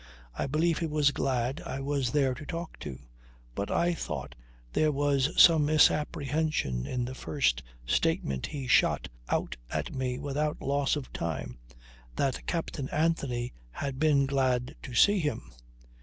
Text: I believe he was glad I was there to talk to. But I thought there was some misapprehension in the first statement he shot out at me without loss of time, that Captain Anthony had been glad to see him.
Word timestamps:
I 0.33 0.47
believe 0.47 0.79
he 0.79 0.87
was 0.87 1.11
glad 1.11 1.61
I 1.63 1.79
was 1.79 2.09
there 2.09 2.33
to 2.33 2.43
talk 2.43 2.79
to. 2.79 2.97
But 3.53 3.69
I 3.69 3.93
thought 3.93 4.33
there 4.73 4.91
was 4.91 5.39
some 5.39 5.63
misapprehension 5.65 6.87
in 6.87 7.05
the 7.05 7.13
first 7.13 7.61
statement 7.85 8.47
he 8.47 8.65
shot 8.65 9.09
out 9.29 9.57
at 9.69 9.93
me 9.93 10.17
without 10.17 10.59
loss 10.59 10.95
of 10.95 11.13
time, 11.13 11.59
that 12.15 12.47
Captain 12.47 12.89
Anthony 12.89 13.53
had 13.69 13.99
been 13.99 14.25
glad 14.25 14.75
to 14.81 14.95
see 14.95 15.19
him. 15.19 15.51